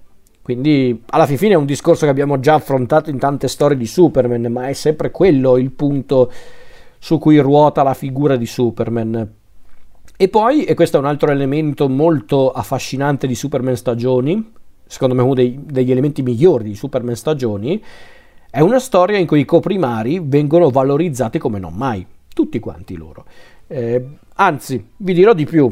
Quindi 0.48 1.02
alla 1.10 1.26
fine 1.26 1.52
è 1.52 1.56
un 1.56 1.66
discorso 1.66 2.06
che 2.06 2.10
abbiamo 2.10 2.40
già 2.40 2.54
affrontato 2.54 3.10
in 3.10 3.18
tante 3.18 3.48
storie 3.48 3.76
di 3.76 3.84
Superman, 3.84 4.50
ma 4.50 4.68
è 4.68 4.72
sempre 4.72 5.10
quello 5.10 5.58
il 5.58 5.70
punto 5.72 6.32
su 6.98 7.18
cui 7.18 7.36
ruota 7.36 7.82
la 7.82 7.92
figura 7.92 8.34
di 8.34 8.46
Superman. 8.46 9.30
E 10.16 10.28
poi, 10.28 10.64
e 10.64 10.72
questo 10.72 10.96
è 10.96 11.00
un 11.00 11.04
altro 11.04 11.30
elemento 11.30 11.86
molto 11.90 12.50
affascinante 12.50 13.26
di 13.26 13.34
Superman 13.34 13.76
Stagioni, 13.76 14.52
secondo 14.86 15.14
me 15.14 15.20
uno 15.20 15.34
dei, 15.34 15.60
degli 15.62 15.90
elementi 15.90 16.22
migliori 16.22 16.64
di 16.64 16.74
Superman 16.74 17.14
Stagioni, 17.14 17.82
È 18.50 18.60
una 18.60 18.78
storia 18.78 19.18
in 19.18 19.26
cui 19.26 19.40
i 19.40 19.44
coprimari 19.44 20.18
vengono 20.24 20.70
valorizzati 20.70 21.38
come 21.38 21.58
non 21.58 21.74
mai, 21.74 22.06
tutti 22.32 22.58
quanti 22.58 22.96
loro. 22.96 23.26
Eh, 23.66 24.02
anzi, 24.36 24.82
vi 24.96 25.12
dirò 25.12 25.34
di 25.34 25.44
più, 25.44 25.70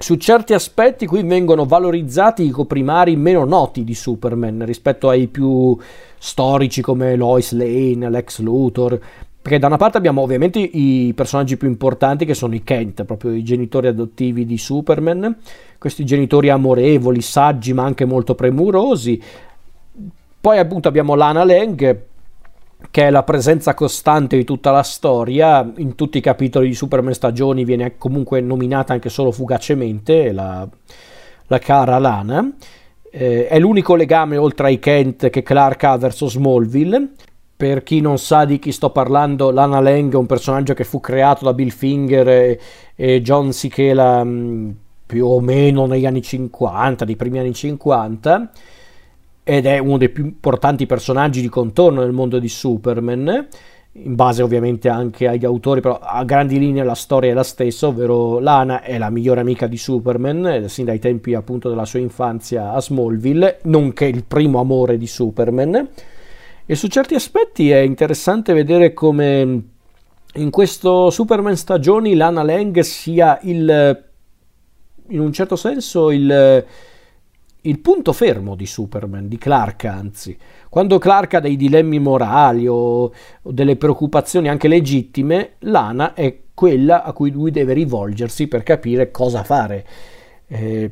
su 0.00 0.14
certi 0.14 0.54
aspetti 0.54 1.04
qui 1.04 1.22
vengono 1.22 1.66
valorizzati 1.66 2.42
i 2.42 2.48
coprimari 2.48 3.16
meno 3.16 3.44
noti 3.44 3.84
di 3.84 3.94
Superman 3.94 4.64
rispetto 4.64 5.10
ai 5.10 5.26
più 5.26 5.76
storici 6.16 6.80
come 6.80 7.16
Lois 7.16 7.52
Lane, 7.52 8.08
Lex 8.08 8.40
Luthor, 8.40 8.98
perché 9.42 9.58
da 9.58 9.66
una 9.66 9.76
parte 9.76 9.98
abbiamo 9.98 10.22
ovviamente 10.22 10.58
i 10.58 11.12
personaggi 11.14 11.58
più 11.58 11.68
importanti 11.68 12.24
che 12.24 12.32
sono 12.32 12.54
i 12.54 12.62
Kent, 12.64 13.04
proprio 13.04 13.32
i 13.32 13.42
genitori 13.42 13.88
adottivi 13.88 14.46
di 14.46 14.56
Superman, 14.56 15.36
questi 15.76 16.06
genitori 16.06 16.48
amorevoli, 16.48 17.20
saggi 17.20 17.74
ma 17.74 17.84
anche 17.84 18.06
molto 18.06 18.34
premurosi. 18.34 19.22
Poi 20.40 20.58
appunto 20.58 20.88
abbiamo 20.88 21.14
Lana 21.14 21.44
Lang, 21.44 22.02
che 22.90 23.06
è 23.06 23.10
la 23.10 23.22
presenza 23.22 23.74
costante 23.74 24.36
di 24.36 24.44
tutta 24.44 24.72
la 24.72 24.82
storia, 24.82 25.70
in 25.76 25.94
tutti 25.94 26.18
i 26.18 26.20
capitoli 26.20 26.68
di 26.68 26.74
Superman 26.74 27.14
stagioni 27.14 27.64
viene 27.64 27.96
comunque 27.96 28.40
nominata 28.40 28.92
anche 28.92 29.08
solo 29.08 29.30
fugacemente 29.30 30.32
la, 30.32 30.68
la 31.46 31.58
cara 31.58 31.98
Lana. 31.98 32.52
Eh, 33.12 33.46
è 33.46 33.58
l'unico 33.58 33.94
legame 33.94 34.36
oltre 34.36 34.66
ai 34.66 34.78
Kent 34.80 35.30
che 35.30 35.42
Clark 35.42 35.84
ha 35.84 35.96
verso 35.96 36.26
Smallville. 36.26 37.10
Per 37.56 37.82
chi 37.82 38.00
non 38.00 38.18
sa 38.18 38.44
di 38.44 38.58
chi 38.58 38.72
sto 38.72 38.90
parlando, 38.90 39.50
Lana 39.50 39.80
Lang 39.80 40.12
è 40.12 40.16
un 40.16 40.26
personaggio 40.26 40.74
che 40.74 40.84
fu 40.84 40.98
creato 40.98 41.44
da 41.44 41.52
Bill 41.52 41.68
Finger 41.68 42.28
e, 42.28 42.60
e 42.96 43.20
John 43.20 43.52
Sichela 43.52 44.24
mm, 44.24 44.70
più 45.06 45.26
o 45.26 45.40
meno 45.40 45.86
negli 45.86 46.06
anni 46.06 46.22
50, 46.22 47.04
nei 47.04 47.16
primi 47.16 47.38
anni 47.38 47.52
50 47.52 48.50
ed 49.42 49.66
è 49.66 49.78
uno 49.78 49.96
dei 49.96 50.10
più 50.10 50.24
importanti 50.24 50.86
personaggi 50.86 51.40
di 51.40 51.48
contorno 51.48 52.00
nel 52.00 52.12
mondo 52.12 52.38
di 52.38 52.48
Superman, 52.48 53.48
in 53.92 54.14
base 54.14 54.42
ovviamente 54.42 54.88
anche 54.88 55.26
agli 55.26 55.44
autori, 55.44 55.80
però 55.80 55.98
a 55.98 56.22
grandi 56.24 56.58
linee 56.58 56.84
la 56.84 56.94
storia 56.94 57.30
è 57.30 57.34
la 57.34 57.42
stessa, 57.42 57.88
ovvero 57.88 58.38
Lana 58.38 58.82
è 58.82 58.98
la 58.98 59.10
migliore 59.10 59.40
amica 59.40 59.66
di 59.66 59.76
Superman, 59.76 60.46
eh, 60.46 60.68
sin 60.68 60.84
dai 60.84 61.00
tempi 61.00 61.34
appunto 61.34 61.68
della 61.68 61.84
sua 61.84 61.98
infanzia 61.98 62.72
a 62.72 62.80
Smallville, 62.80 63.58
nonché 63.64 64.04
il 64.04 64.24
primo 64.24 64.60
amore 64.60 64.96
di 64.96 65.08
Superman. 65.08 65.88
E 66.66 66.74
su 66.76 66.86
certi 66.86 67.16
aspetti 67.16 67.70
è 67.72 67.78
interessante 67.78 68.52
vedere 68.52 68.92
come 68.92 69.62
in 70.34 70.50
questo 70.50 71.10
Superman 71.10 71.56
stagioni 71.56 72.14
Lana 72.14 72.44
Lang 72.44 72.78
sia 72.80 73.40
il, 73.42 74.04
in 75.08 75.18
un 75.18 75.32
certo 75.32 75.56
senso, 75.56 76.12
il 76.12 76.64
il 77.62 77.78
punto 77.80 78.12
fermo 78.12 78.54
di 78.54 78.66
Superman, 78.66 79.28
di 79.28 79.38
Clark 79.38 79.84
anzi. 79.84 80.36
Quando 80.68 80.98
Clark 80.98 81.34
ha 81.34 81.40
dei 81.40 81.56
dilemmi 81.56 81.98
morali 81.98 82.66
o, 82.66 83.12
delle 83.42 83.76
preoccupazioni 83.76 84.48
anche 84.48 84.68
legittime, 84.68 85.52
Lana 85.60 86.14
è 86.14 86.38
quella 86.54 87.02
a 87.02 87.12
cui 87.12 87.30
lui 87.30 87.50
deve 87.50 87.72
rivolgersi 87.72 88.46
per 88.46 88.62
capire 88.62 89.10
cosa 89.10 89.42
fare. 89.42 89.86
Eh, 90.46 90.90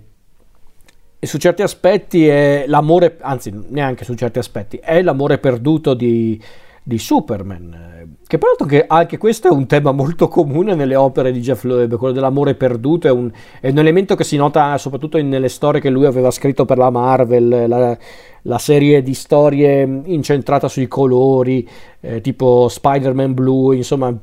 e 1.21 1.27
su 1.27 1.39
certi 1.39 1.63
aspetti 1.63 2.27
è 2.29 2.65
l'amore, 2.69 3.17
anzi 3.21 3.53
neanche 3.69 4.05
su 4.05 4.15
certi 4.15 4.39
aspetti, 4.39 4.77
è 4.77 5.03
l'amore 5.03 5.39
perduto 5.39 5.95
di, 5.95 6.41
di 6.89 6.99
Superman. 6.99 8.17
Che 8.27 8.39
peraltro 8.39 8.67
che 8.67 8.85
anche 8.87 9.19
questo 9.19 9.49
è 9.49 9.51
un 9.51 9.67
tema 9.67 9.93
molto 9.93 10.27
comune 10.29 10.75
nelle 10.75 10.97
opere 10.97 11.33
di 11.33 11.41
Jeff 11.41 11.65
Loeb, 11.65 11.97
quello 11.97 12.15
dell'amore 12.15 12.55
perduto 12.55 13.07
è 13.07 13.11
un, 13.11 13.31
è 13.61 13.69
un 13.69 13.79
elemento 13.79 14.15
che 14.15 14.25
si 14.25 14.37
nota 14.37 14.77
soprattutto 14.79 15.19
in, 15.19 15.29
nelle 15.29 15.49
storie 15.49 15.81
che 15.81 15.91
lui 15.91 16.07
aveva 16.07 16.31
scritto 16.31 16.65
per 16.65 16.79
la 16.79 16.91
Marvel, 16.91 17.67
la, 17.69 17.97
la 18.43 18.59
serie 18.59 19.03
di 19.03 19.13
storie 19.13 20.01
incentrata 20.05 20.69
sui 20.69 20.89
colori, 20.89 21.69
eh, 22.01 22.21
tipo 22.23 22.69
Spider-Man 22.69 23.35
Blue, 23.35 23.77
insomma 23.77 24.15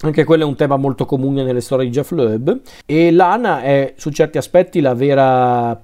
anche 0.00 0.24
quello 0.24 0.44
è 0.44 0.46
un 0.46 0.56
tema 0.56 0.76
molto 0.76 1.06
comune 1.06 1.42
nelle 1.42 1.60
storie 1.60 1.86
di 1.86 1.92
Jeff 1.92 2.10
Loeb 2.12 2.60
e 2.84 3.10
Lana 3.10 3.62
è 3.62 3.94
su 3.96 4.10
certi 4.10 4.38
aspetti 4.38 4.80
la 4.80 4.94
vera 4.94 5.80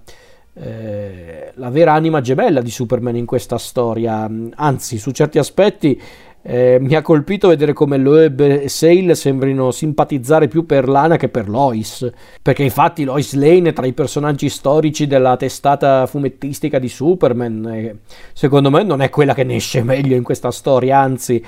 eh, 0.54 1.52
la 1.54 1.70
vera 1.70 1.92
anima 1.92 2.20
gemella 2.20 2.60
di 2.60 2.70
Superman 2.70 3.16
in 3.16 3.26
questa 3.26 3.58
storia. 3.58 4.28
Anzi, 4.54 4.98
su 4.98 5.10
certi 5.10 5.38
aspetti 5.38 6.00
eh, 6.44 6.78
mi 6.80 6.94
ha 6.96 7.02
colpito 7.02 7.48
vedere 7.48 7.72
come 7.72 7.96
Loeb 7.98 8.40
e 8.40 8.68
Sale 8.68 9.14
sembrino 9.14 9.70
simpatizzare 9.70 10.48
più 10.48 10.66
per 10.66 10.88
Lana 10.88 11.16
che 11.16 11.28
per 11.28 11.48
Lois. 11.48 12.10
Perché 12.42 12.64
infatti 12.64 13.04
Lois 13.04 13.34
Lane 13.34 13.70
è 13.70 13.72
tra 13.72 13.86
i 13.86 13.92
personaggi 13.92 14.48
storici 14.48 15.06
della 15.06 15.36
testata 15.36 16.06
fumettistica 16.06 16.78
di 16.78 16.88
Superman. 16.88 17.98
Secondo 18.32 18.70
me 18.70 18.82
non 18.82 19.00
è 19.00 19.08
quella 19.08 19.34
che 19.34 19.44
ne 19.44 19.56
esce 19.56 19.82
meglio 19.82 20.16
in 20.16 20.22
questa 20.22 20.50
storia, 20.50 20.98
anzi 20.98 21.42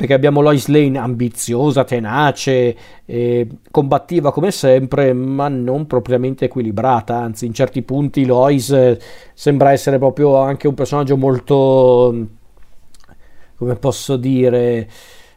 perché 0.00 0.14
abbiamo 0.14 0.40
Lois 0.40 0.66
Lane 0.68 0.96
ambiziosa, 0.96 1.84
tenace, 1.84 2.74
eh, 3.04 3.46
combattiva 3.70 4.32
come 4.32 4.50
sempre, 4.50 5.12
ma 5.12 5.48
non 5.48 5.86
propriamente 5.86 6.46
equilibrata, 6.46 7.18
anzi 7.18 7.44
in 7.44 7.52
certi 7.52 7.82
punti 7.82 8.24
Lois 8.24 8.70
eh, 8.70 8.98
sembra 9.34 9.72
essere 9.72 9.98
proprio 9.98 10.38
anche 10.38 10.66
un 10.66 10.72
personaggio 10.72 11.18
molto, 11.18 12.28
come 13.56 13.74
posso 13.74 14.16
dire, 14.16 14.88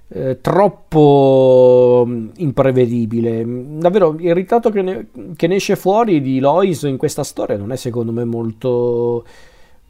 eh, 0.08 0.40
troppo 0.40 2.06
mm, 2.08 2.28
imprevedibile. 2.38 3.44
Davvero, 3.46 4.16
il 4.18 4.34
ritratto 4.34 4.70
che 4.70 4.82
ne, 4.82 5.08
che 5.36 5.48
ne 5.48 5.56
esce 5.56 5.76
fuori 5.76 6.22
di 6.22 6.40
Lois 6.40 6.84
in 6.84 6.96
questa 6.96 7.26
storia 7.26 7.58
non 7.58 7.74
è 7.74 7.76
secondo 7.76 8.14
me 8.14 8.24
molto 8.24 9.26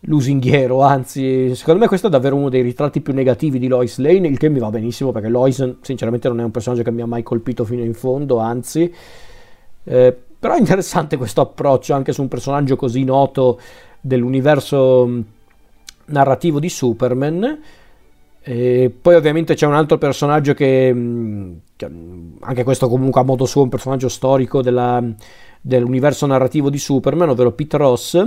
lusinghiero, 0.06 0.82
anzi, 0.82 1.56
secondo 1.56 1.80
me 1.80 1.88
questo 1.88 2.08
è 2.08 2.10
davvero 2.10 2.36
uno 2.36 2.50
dei 2.50 2.62
ritratti 2.62 3.02
più 3.02 3.14
negativi 3.14 3.60
di 3.60 3.68
Lois 3.68 3.98
Lane, 3.98 4.28
il 4.28 4.38
che 4.38 4.50
mi 4.50 4.60
va 4.60 4.70
benissimo 4.70 5.12
perché 5.12 5.30
Lois 5.30 5.76
sinceramente 5.82 6.28
non 6.28 6.40
è 6.40 6.44
un 6.44 6.52
personaggio 6.52 6.84
che 6.84 6.92
mi 6.92 7.02
ha 7.02 7.06
mai 7.06 7.24
colpito 7.24 7.64
fino 7.64 7.84
in 7.84 7.94
fondo, 7.94 8.40
anzi, 8.40 8.94
eh, 9.86 10.18
però 10.40 10.56
è 10.56 10.60
interessante 10.60 11.16
questo 11.16 11.42
approccio 11.42 11.94
anche 11.94 12.12
su 12.12 12.22
un 12.22 12.28
personaggio 12.28 12.76
così 12.76 13.04
noto 13.06 13.60
dell'universo 14.02 15.06
mm, 15.08 15.22
narrativo 16.08 16.60
di 16.60 16.68
Superman. 16.68 17.60
E 18.46 18.94
poi 19.02 19.16
ovviamente 19.16 19.54
c'è 19.54 19.66
un 19.66 19.74
altro 19.74 19.98
personaggio 19.98 20.54
che, 20.54 20.94
mm, 20.94 21.54
che, 21.78 21.90
anche 22.42 22.64
questo 22.66 22.90
comunque 22.90 23.22
a 23.22 23.24
modo 23.24 23.46
suo 23.46 23.62
un 23.62 23.70
personaggio 23.70 24.10
storico 24.10 24.62
della, 24.62 25.02
dell'universo 25.62 26.26
narrativo 26.26 26.70
di 26.70 26.78
Superman, 26.78 27.30
ovvero 27.30 27.54
Pete 27.54 27.78
Ross, 27.78 28.22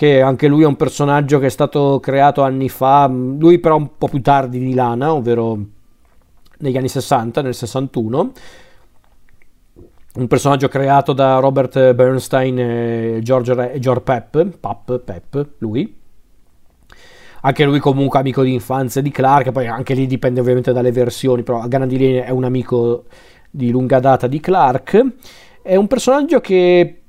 che 0.00 0.22
anche 0.22 0.48
lui 0.48 0.62
è 0.62 0.66
un 0.66 0.76
personaggio 0.76 1.38
che 1.38 1.44
è 1.44 1.50
stato 1.50 2.00
creato 2.00 2.40
anni 2.40 2.70
fa, 2.70 3.06
lui 3.06 3.58
però 3.58 3.76
un 3.76 3.98
po' 3.98 4.08
più 4.08 4.22
tardi 4.22 4.58
di 4.58 4.72
Lana, 4.72 5.12
ovvero 5.12 5.58
negli 6.60 6.78
anni 6.78 6.88
60, 6.88 7.42
nel 7.42 7.52
61. 7.52 8.32
Un 10.14 10.26
personaggio 10.26 10.68
creato 10.68 11.12
da 11.12 11.38
Robert 11.38 11.92
Bernstein 11.92 12.58
e 12.58 13.18
George, 13.20 13.78
George 13.78 14.00
Pep, 14.02 14.56
Pap, 14.58 15.00
Pep, 15.00 15.48
lui. 15.58 15.94
Anche 17.42 17.64
lui 17.66 17.78
comunque 17.78 18.20
amico 18.20 18.42
di 18.42 18.54
infanzia 18.54 19.02
di 19.02 19.10
Clark, 19.10 19.52
poi 19.52 19.66
anche 19.66 19.92
lì 19.92 20.06
dipende 20.06 20.40
ovviamente 20.40 20.72
dalle 20.72 20.92
versioni, 20.92 21.42
però 21.42 21.62
linee 21.68 22.24
è 22.24 22.30
un 22.30 22.44
amico 22.44 23.04
di 23.50 23.70
lunga 23.70 24.00
data 24.00 24.26
di 24.26 24.40
Clark. 24.40 25.06
È 25.60 25.76
un 25.76 25.86
personaggio 25.86 26.40
che 26.40 26.99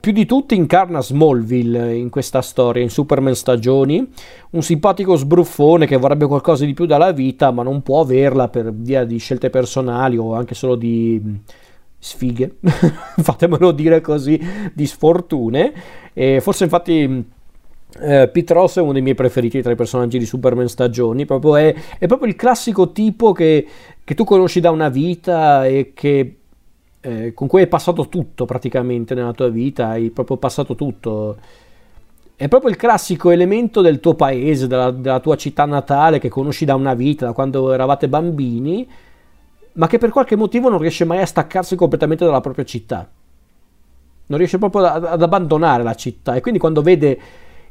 più 0.00 0.12
di 0.12 0.24
tutti 0.24 0.54
incarna 0.54 1.02
Smallville 1.02 1.94
in 1.94 2.08
questa 2.08 2.40
storia, 2.40 2.82
in 2.82 2.88
Superman 2.88 3.34
Stagioni, 3.34 4.08
un 4.50 4.62
simpatico 4.62 5.14
sbruffone 5.14 5.86
che 5.86 5.98
vorrebbe 5.98 6.26
qualcosa 6.26 6.64
di 6.64 6.72
più 6.72 6.86
dalla 6.86 7.12
vita, 7.12 7.50
ma 7.50 7.62
non 7.62 7.82
può 7.82 8.00
averla 8.00 8.48
per 8.48 8.72
via 8.72 9.04
di 9.04 9.18
scelte 9.18 9.50
personali 9.50 10.16
o 10.16 10.34
anche 10.34 10.54
solo 10.54 10.74
di 10.74 11.20
mm, 11.22 11.34
sfighe, 11.98 12.56
fatemelo 13.20 13.72
dire 13.72 14.00
così, 14.00 14.40
di 14.72 14.86
sfortune. 14.86 15.72
E 16.14 16.40
forse 16.40 16.64
infatti 16.64 17.06
mm, 17.06 17.20
eh, 18.00 18.28
Pete 18.28 18.54
Ross 18.54 18.78
è 18.78 18.80
uno 18.80 18.92
dei 18.92 19.02
miei 19.02 19.14
preferiti 19.14 19.60
tra 19.60 19.72
i 19.72 19.76
personaggi 19.76 20.18
di 20.18 20.24
Superman 20.24 20.68
Stagioni, 20.68 21.26
proprio 21.26 21.56
è, 21.56 21.74
è, 21.98 22.06
proprio 22.06 22.28
il 22.28 22.36
classico 22.36 22.92
tipo 22.92 23.32
che, 23.32 23.66
che 24.02 24.14
tu 24.14 24.24
conosci 24.24 24.60
da 24.60 24.70
una 24.70 24.88
vita 24.88 25.66
e 25.66 25.92
che 25.94 26.36
eh, 27.00 27.32
con 27.32 27.48
cui 27.48 27.62
hai 27.62 27.66
passato 27.66 28.08
tutto 28.08 28.44
praticamente 28.44 29.14
nella 29.14 29.32
tua 29.32 29.48
vita, 29.48 29.88
hai 29.88 30.10
proprio 30.10 30.36
passato 30.36 30.74
tutto. 30.74 31.38
È 32.36 32.48
proprio 32.48 32.70
il 32.70 32.76
classico 32.76 33.30
elemento 33.30 33.80
del 33.80 34.00
tuo 34.00 34.14
paese, 34.14 34.66
della, 34.66 34.90
della 34.90 35.20
tua 35.20 35.36
città 35.36 35.64
natale 35.66 36.18
che 36.18 36.28
conosci 36.28 36.64
da 36.64 36.74
una 36.74 36.94
vita, 36.94 37.26
da 37.26 37.32
quando 37.32 37.72
eravate 37.72 38.08
bambini, 38.08 38.88
ma 39.72 39.86
che 39.86 39.98
per 39.98 40.10
qualche 40.10 40.36
motivo 40.36 40.68
non 40.68 40.78
riesce 40.78 41.04
mai 41.04 41.20
a 41.20 41.26
staccarsi 41.26 41.76
completamente 41.76 42.24
dalla 42.24 42.40
propria 42.40 42.64
città. 42.64 43.08
Non 44.26 44.38
riesce 44.38 44.58
proprio 44.58 44.84
ad, 44.84 45.04
ad 45.04 45.22
abbandonare 45.22 45.82
la 45.82 45.94
città 45.94 46.34
e 46.34 46.40
quindi 46.40 46.60
quando 46.60 46.82
vede 46.82 47.18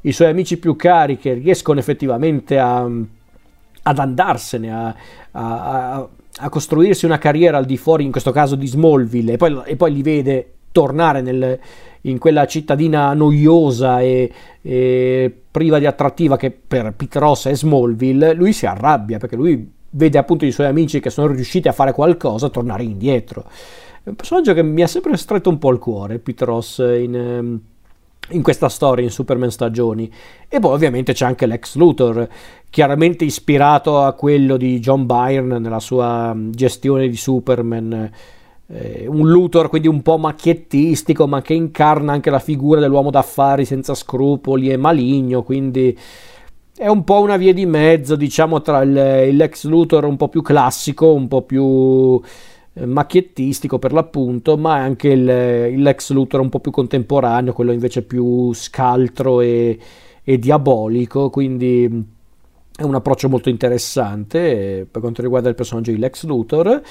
i 0.02 0.12
suoi 0.12 0.30
amici 0.30 0.58
più 0.58 0.76
cari 0.76 1.18
che 1.18 1.34
riescono 1.34 1.80
effettivamente 1.80 2.60
a, 2.60 2.82
ad 2.84 4.00
andarsene, 4.00 4.72
a, 4.72 4.96
a, 5.32 5.94
a 5.94 6.10
costruirsi 6.48 7.04
una 7.04 7.18
carriera 7.18 7.58
al 7.58 7.66
di 7.66 7.76
fuori, 7.76 8.06
in 8.06 8.12
questo 8.12 8.32
caso 8.32 8.56
di 8.56 8.68
Smallville, 8.68 9.34
e 9.34 9.38
poi, 9.38 9.62
e 9.66 9.76
poi 9.76 9.92
li 9.92 10.02
vede 10.02 10.54
tornare 10.72 11.22
nel, 11.22 11.60
in 12.02 12.18
quella 12.18 12.46
cittadina 12.46 13.14
noiosa 13.14 14.00
e, 14.00 14.32
e, 14.62 15.42
priva 15.52 15.80
di 15.80 15.86
attrattiva 15.86 16.38
che 16.38 16.52
per 16.52 16.94
Pete 16.96 17.20
Ross 17.20 17.48
è 17.48 17.56
Smallville, 17.56 18.34
lui 18.34 18.54
si 18.54 18.66
arrabbia 18.66 19.18
perché 19.18 19.36
lui 19.36 19.70
vede 19.92 20.18
appunto 20.18 20.46
i 20.46 20.52
suoi 20.52 20.68
amici 20.68 21.00
che 21.00 21.10
sono 21.10 21.28
riusciti 21.28 21.68
a 21.68 21.74
fare 21.74 21.92
qualcosa 21.92 22.50
tornare 22.50 22.84
indietro. 22.84 23.46
È 24.04 24.10
un 24.10 24.16
personaggio 24.16 24.54
che 24.54 24.64
mi 24.64 24.82
ha 24.82 24.88
sempre 24.88 25.18
stretto 25.18 25.50
un 25.50 25.58
po' 25.58 25.72
il 25.72 25.80
cuore, 25.80 26.20
Pete 26.20 26.46
Ross, 26.46 26.78
in, 26.78 27.16
ehm, 27.16 27.62
in 28.30 28.42
questa 28.42 28.70
storia, 28.70 29.04
in 29.04 29.12
Superman 29.12 29.52
Stagioni. 29.52 30.12
E 30.48 30.60
poi 30.60 30.74
ovviamente 30.74 31.14
c'è 31.14 31.26
anche 31.26 31.46
Lex 31.46 31.76
Luthor, 31.76 32.28
chiaramente 32.70 33.26
ispirato 33.26 34.02
a 34.02 34.14
quello 34.14 34.58
di 34.58 34.80
John 34.80 35.06
Byrne 35.06 35.60
nella 35.60 35.80
sua 35.80 36.36
gestione 36.38 37.08
di 37.08 37.18
Superman 37.18 38.12
eh, 38.72 39.06
un 39.08 39.28
Luthor 39.30 39.70
quindi 39.70 39.88
un 39.88 40.02
po' 40.02 40.18
macchiettistico, 40.18 41.28
ma 41.28 41.42
che 41.42 41.54
incarna 41.54 42.14
anche 42.14 42.30
la 42.30 42.40
figura 42.40 42.80
dell'uomo 42.80 43.10
d'affari 43.10 43.66
senza 43.66 43.96
scrupoli 43.96 44.70
e 44.70 44.78
maligno, 44.78 45.44
quindi 45.44 45.98
è 46.78 46.88
un 46.88 47.04
po' 47.04 47.20
una 47.20 47.36
via 47.36 47.54
di 47.54 47.66
mezzo, 47.66 48.16
diciamo, 48.16 48.62
tra 48.62 48.82
il, 48.84 49.36
l'ex 49.36 49.66
Luthor 49.66 50.06
un 50.06 50.16
po' 50.16 50.30
più 50.30 50.42
classico, 50.42 51.12
un 51.14 51.28
po' 51.28 51.42
più 51.42 52.22
macchiettistico 52.86 53.80
per 53.80 53.94
l'appunto, 53.94 54.58
ma 54.58 54.76
anche 54.76 55.10
il, 55.10 55.28
il 55.74 55.82
Lex 55.82 56.12
Luthor 56.12 56.42
un 56.42 56.50
po' 56.50 56.60
più 56.60 56.72
contemporaneo, 56.72 57.54
quello 57.54 57.72
invece 57.72 58.04
più 58.04 58.54
scaltro 58.54 59.42
e, 59.42 59.78
e 60.24 60.40
diabolico, 60.40 61.30
quindi 61.30 62.18
è 62.76 62.84
un 62.84 62.96
approccio 62.96 63.28
molto 63.28 63.50
interessante 63.50 64.80
eh, 64.80 64.88
per 64.90 65.02
quanto 65.02 65.22
riguarda 65.22 65.50
il 65.50 65.56
personaggio 65.56 65.92
di 65.92 65.98
Lex 65.98 66.24
Luthor. 66.26 66.82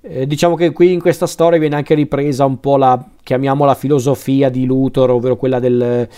Eh, 0.00 0.26
diciamo 0.26 0.54
che 0.54 0.72
qui 0.72 0.92
in 0.92 1.00
questa 1.00 1.26
storia 1.26 1.58
viene 1.58 1.74
anche 1.74 1.94
ripresa 1.94 2.44
un 2.44 2.60
po' 2.60 2.76
la, 2.76 3.04
chiamiamola 3.22 3.74
filosofia 3.74 4.48
di 4.48 4.64
Luthor, 4.64 5.10
ovvero 5.10 5.36
quella 5.36 5.58
del, 5.58 6.08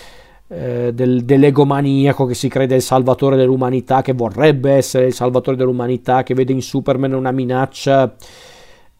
eh, 0.48 0.92
del, 0.94 1.24
dell'egomaniaco 1.24 2.26
che 2.26 2.34
si 2.34 2.48
crede 2.48 2.76
il 2.76 2.82
salvatore 2.82 3.36
dell'umanità, 3.36 4.02
che 4.02 4.12
vorrebbe 4.12 4.72
essere 4.72 5.06
il 5.06 5.14
salvatore 5.14 5.56
dell'umanità, 5.56 6.22
che 6.22 6.34
vede 6.34 6.52
in 6.52 6.62
Superman 6.62 7.12
una 7.14 7.32
minaccia, 7.32 8.14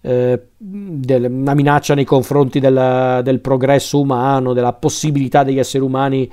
eh, 0.00 0.40
del, 0.56 1.24
una 1.24 1.54
minaccia 1.54 1.94
nei 1.94 2.04
confronti 2.04 2.60
del, 2.60 3.20
del 3.22 3.40
progresso 3.40 4.00
umano, 4.00 4.52
della 4.52 4.72
possibilità 4.72 5.42
degli 5.42 5.58
esseri 5.58 5.84
umani 5.84 6.30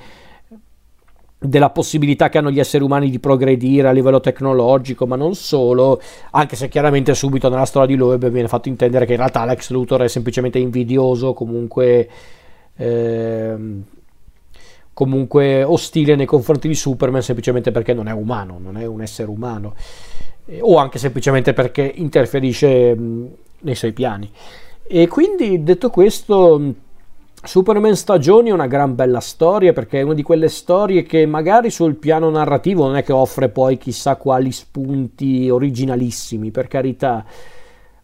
della 1.38 1.70
possibilità 1.70 2.28
che 2.28 2.38
hanno 2.38 2.50
gli 2.50 2.58
esseri 2.58 2.82
umani 2.82 3.10
di 3.10 3.18
progredire 3.18 3.88
a 3.88 3.92
livello 3.92 4.20
tecnologico, 4.20 5.06
ma 5.06 5.16
non 5.16 5.34
solo, 5.34 6.00
anche 6.30 6.56
se 6.56 6.68
chiaramente 6.68 7.14
subito 7.14 7.48
nella 7.48 7.66
storia 7.66 7.88
di 7.88 7.94
Loeb 7.94 8.28
viene 8.28 8.48
fatto 8.48 8.68
intendere 8.68 9.04
che 9.04 9.12
in 9.12 9.18
realtà 9.18 9.44
Lex 9.44 9.70
Luthor 9.70 10.02
è 10.02 10.08
semplicemente 10.08 10.58
invidioso, 10.58 11.34
comunque, 11.34 12.08
eh, 12.74 13.56
comunque 14.92 15.62
ostile 15.62 16.16
nei 16.16 16.26
confronti 16.26 16.68
di 16.68 16.74
Superman 16.74 17.22
semplicemente 17.22 17.70
perché 17.70 17.92
non 17.92 18.08
è 18.08 18.12
umano, 18.12 18.58
non 18.58 18.78
è 18.78 18.86
un 18.86 19.02
essere 19.02 19.28
umano, 19.28 19.74
eh, 20.46 20.60
o 20.62 20.78
anche 20.78 20.98
semplicemente 20.98 21.52
perché 21.52 21.82
interferisce 21.82 22.94
mh, 22.94 23.28
nei 23.60 23.74
suoi 23.74 23.92
piani. 23.92 24.30
E 24.88 25.08
quindi 25.08 25.62
detto 25.62 25.90
questo 25.90 26.74
Superman 27.42 27.94
Stagioni 27.94 28.50
è 28.50 28.52
una 28.52 28.66
gran 28.66 28.94
bella 28.94 29.20
storia 29.20 29.72
perché 29.72 30.00
è 30.00 30.02
una 30.02 30.14
di 30.14 30.22
quelle 30.22 30.48
storie 30.48 31.02
che 31.02 31.26
magari 31.26 31.70
sul 31.70 31.94
piano 31.94 32.28
narrativo 32.30 32.86
non 32.86 32.96
è 32.96 33.04
che 33.04 33.12
offre 33.12 33.48
poi 33.48 33.78
chissà 33.78 34.16
quali 34.16 34.50
spunti 34.50 35.48
originalissimi, 35.48 36.50
per 36.50 36.66
carità, 36.66 37.24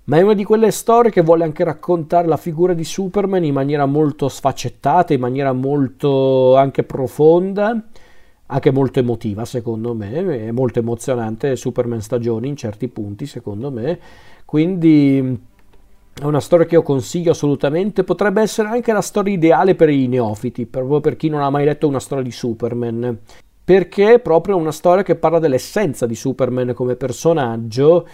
ma 0.04 0.16
è 0.16 0.22
una 0.22 0.34
di 0.34 0.44
quelle 0.44 0.70
storie 0.70 1.10
che 1.10 1.22
vuole 1.22 1.44
anche 1.44 1.64
raccontare 1.64 2.28
la 2.28 2.36
figura 2.36 2.72
di 2.72 2.84
Superman 2.84 3.44
in 3.44 3.54
maniera 3.54 3.86
molto 3.86 4.28
sfaccettata, 4.28 5.12
in 5.12 5.20
maniera 5.20 5.52
molto 5.52 6.56
anche 6.56 6.82
profonda, 6.84 7.80
anche 8.46 8.70
molto 8.70 8.98
emotiva 8.98 9.44
secondo 9.44 9.94
me, 9.94 10.46
è 10.46 10.50
molto 10.50 10.78
emozionante 10.78 11.56
Superman 11.56 12.00
Stagioni 12.00 12.48
in 12.48 12.56
certi 12.56 12.88
punti 12.88 13.26
secondo 13.26 13.70
me, 13.70 13.98
quindi 14.44 15.40
è 16.20 16.24
una 16.24 16.40
storia 16.40 16.66
che 16.66 16.74
io 16.74 16.82
consiglio 16.82 17.30
assolutamente, 17.30 18.04
potrebbe 18.04 18.42
essere 18.42 18.68
anche 18.68 18.92
la 18.92 19.00
storia 19.00 19.32
ideale 19.32 19.74
per 19.74 19.88
i 19.88 20.06
neofiti, 20.06 20.66
proprio 20.66 21.00
per 21.00 21.16
chi 21.16 21.28
non 21.28 21.40
ha 21.40 21.50
mai 21.50 21.64
letto 21.64 21.88
una 21.88 22.00
storia 22.00 22.22
di 22.22 22.30
Superman, 22.30 23.18
perché 23.64 24.14
è 24.14 24.18
proprio 24.18 24.56
una 24.56 24.72
storia 24.72 25.02
che 25.02 25.16
parla 25.16 25.38
dell'essenza 25.38 26.04
di 26.04 26.14
Superman 26.14 26.74
come 26.74 26.96
personaggio 26.96 28.06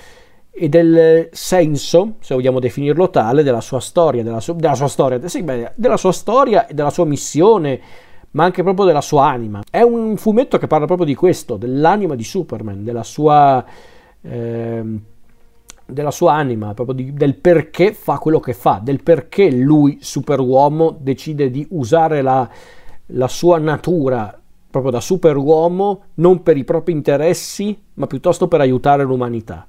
e 0.50 0.68
del 0.68 1.28
senso, 1.32 2.14
se 2.20 2.34
vogliamo 2.34 2.60
definirlo 2.60 3.10
tale, 3.10 3.42
della 3.42 3.60
sua 3.60 3.80
storia, 3.80 4.22
della, 4.22 4.40
su- 4.40 4.54
della 4.54 4.74
sua 4.74 4.88
storia, 4.88 5.26
sì, 5.26 5.42
beh, 5.42 5.72
della 5.74 5.96
sua 5.96 6.12
storia 6.12 6.66
e 6.66 6.74
della 6.74 6.90
sua 6.90 7.04
missione, 7.04 7.80
ma 8.32 8.44
anche 8.44 8.62
proprio 8.62 8.86
della 8.86 9.00
sua 9.00 9.26
anima. 9.26 9.62
È 9.70 9.82
un 9.82 10.16
fumetto 10.16 10.58
che 10.58 10.66
parla 10.66 10.86
proprio 10.86 11.06
di 11.06 11.14
questo, 11.14 11.56
dell'anima 11.56 12.14
di 12.14 12.24
Superman, 12.24 12.84
della 12.84 13.04
sua... 13.04 13.64
Eh, 14.20 15.00
della 15.90 16.10
sua 16.10 16.34
anima, 16.34 16.74
proprio 16.74 16.94
di, 16.94 17.14
del 17.14 17.36
perché 17.36 17.94
fa 17.94 18.18
quello 18.18 18.40
che 18.40 18.52
fa, 18.52 18.78
del 18.82 19.02
perché 19.02 19.50
lui, 19.50 19.96
superuomo, 20.02 20.94
decide 21.00 21.50
di 21.50 21.66
usare 21.70 22.20
la, 22.20 22.46
la 23.06 23.28
sua 23.28 23.58
natura 23.58 24.38
proprio 24.70 24.92
da 24.92 25.00
superuomo 25.00 26.02
non 26.14 26.42
per 26.42 26.56
i 26.56 26.64
propri 26.64 26.92
interessi, 26.92 27.76
ma 27.94 28.06
piuttosto 28.06 28.48
per 28.48 28.60
aiutare 28.60 29.02
l'umanità. 29.02 29.66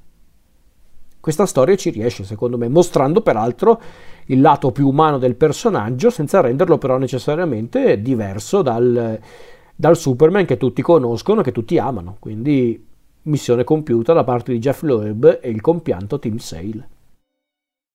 Questa 1.22 1.45
storia 1.45 1.76
ci 1.76 1.89
riesce, 1.89 2.24
secondo 2.24 2.58
me, 2.58 2.67
mostrando 2.67 3.22
peraltro 3.22 3.82
il 4.30 4.42
lato 4.42 4.72
più 4.72 4.88
umano 4.88 5.18
del 5.18 5.36
personaggio, 5.36 6.10
senza 6.10 6.42
renderlo 6.42 6.78
però 6.78 6.98
necessariamente 6.98 8.02
diverso 8.02 8.62
dal, 8.62 9.20
dal 9.76 9.98
Superman 9.98 10.46
che 10.46 10.58
tutti 10.58 10.82
conoscono, 10.82 11.42
che 11.42 11.52
tutti 11.52 11.78
amano. 11.78 12.18
Quindi 12.20 12.86
missione 13.24 13.63
compiuta 13.63 14.13
da 14.13 14.24
parte 14.24 14.52
di 14.52 14.60
Jeff 14.60 14.82
Loeb 14.82 15.39
e 15.42 15.50
il 15.50 15.62
compianto 15.62 16.20
Tim 16.20 16.38
Sale. 16.38 16.88